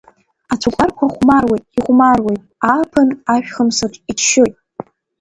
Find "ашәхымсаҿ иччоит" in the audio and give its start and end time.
3.33-4.55